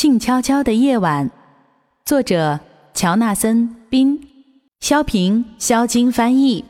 [0.00, 1.30] 静悄悄的夜晚，
[2.06, 2.58] 作者
[2.94, 4.18] 乔纳森·宾，
[4.80, 6.64] 萧平、萧金翻译。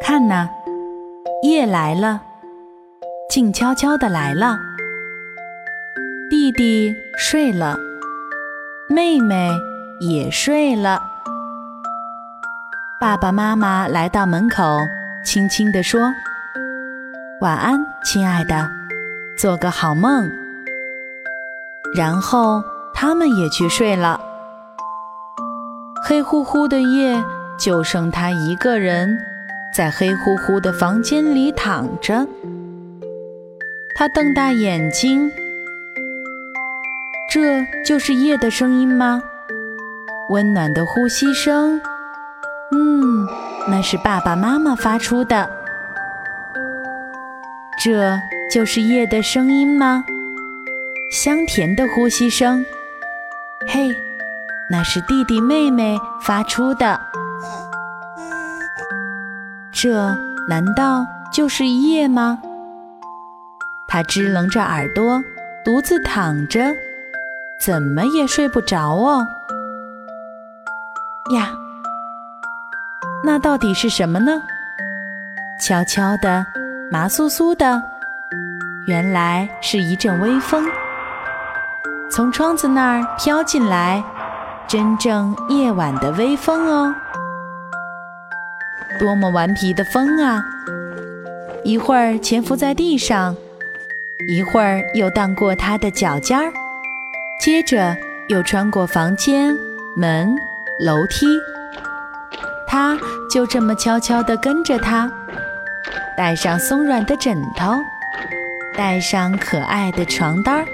[0.00, 0.48] 看呐，
[1.42, 2.22] 夜来了，
[3.28, 4.56] 静悄悄的来了。
[6.30, 7.76] 弟弟睡了，
[8.88, 9.50] 妹妹
[9.98, 11.02] 也睡了。
[13.00, 14.78] 爸爸妈妈来到门口，
[15.24, 16.14] 轻轻地说
[17.42, 18.70] ：“晚安，亲爱的。”
[19.38, 20.28] 做个好梦，
[21.94, 22.60] 然后
[22.92, 24.20] 他们也去睡了。
[26.04, 27.22] 黑乎乎的夜，
[27.56, 29.16] 就剩他一个人
[29.72, 32.26] 在黑乎乎的房间里躺着。
[33.94, 35.30] 他瞪大眼睛，
[37.30, 39.22] 这就是夜的声音吗？
[40.30, 41.80] 温暖的呼吸声，
[42.72, 43.24] 嗯，
[43.68, 45.57] 那是爸爸妈妈发出的。
[47.78, 48.18] 这。
[48.50, 50.02] 就是夜的声音吗？
[51.12, 52.64] 香甜的呼吸声。
[53.66, 53.94] 嘿，
[54.70, 56.98] 那是弟弟妹妹发出的。
[59.70, 60.16] 这
[60.48, 62.38] 难道就是夜吗？
[63.86, 65.22] 他支棱着耳朵，
[65.62, 66.74] 独自躺着，
[67.60, 69.26] 怎么也睡不着哦。
[71.34, 71.50] 呀，
[73.22, 74.40] 那到底是什么呢？
[75.60, 76.46] 悄悄的，
[76.90, 77.82] 麻酥酥的。
[78.86, 80.64] 原来是一阵微风，
[82.10, 84.02] 从窗子那儿飘进来，
[84.66, 86.94] 真正夜晚的微风哦，
[88.98, 90.42] 多么顽皮的风啊！
[91.62, 93.36] 一会儿潜伏在地上，
[94.26, 96.50] 一会儿又荡过他的脚尖儿，
[97.38, 97.94] 接着
[98.28, 99.54] 又穿过房间、
[99.94, 100.34] 门、
[100.80, 101.26] 楼梯，
[102.66, 102.96] 他
[103.30, 105.12] 就这么悄悄地跟着他，
[106.18, 107.80] 带上松软的枕头。
[108.76, 110.64] 带上可爱的床单儿，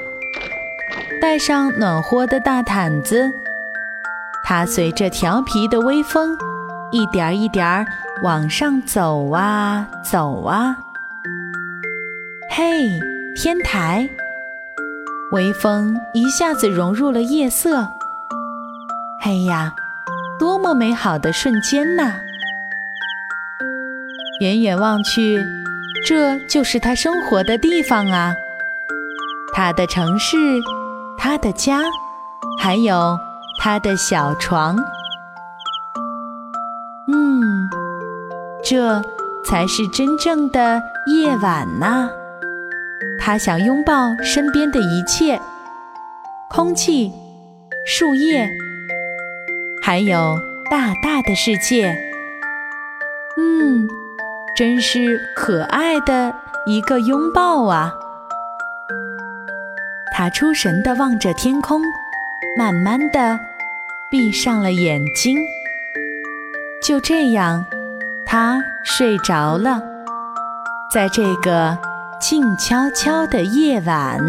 [1.20, 3.30] 带上暖和的大毯子，
[4.42, 6.36] 它随着调皮的微风，
[6.90, 7.86] 一点儿一点儿
[8.22, 10.76] 往上走啊走啊。
[12.50, 13.00] 嘿，
[13.34, 14.08] 天台！
[15.32, 17.88] 微风一下子融入了夜色。
[19.20, 19.74] 嘿呀，
[20.38, 22.20] 多么美好的瞬间呐！
[24.44, 25.42] 远远望去。
[26.06, 28.34] 这就是他生活的地方啊，
[29.54, 30.36] 他的城市，
[31.16, 31.80] 他的家，
[32.60, 33.18] 还有
[33.58, 34.76] 他的小床。
[37.10, 37.70] 嗯，
[38.62, 39.02] 这
[39.46, 42.10] 才是真正的夜晚呐。
[43.18, 45.40] 他想拥抱身边的一切，
[46.50, 47.10] 空气、
[47.86, 48.46] 树叶，
[49.82, 50.38] 还有
[50.70, 51.96] 大大的世界。
[53.38, 53.88] 嗯。
[54.56, 56.32] 真是可爱的
[56.64, 57.92] 一个拥抱啊！
[60.12, 61.82] 他出神地望着天空，
[62.56, 63.36] 慢慢地
[64.12, 65.36] 闭上了眼睛。
[66.80, 67.66] 就这样，
[68.24, 69.82] 他睡着了，
[70.92, 71.76] 在这个
[72.20, 74.20] 静悄悄的夜晚。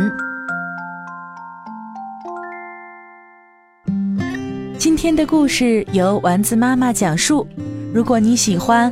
[4.79, 7.47] 今天的故事由丸子妈妈讲述。
[7.93, 8.91] 如果你喜欢，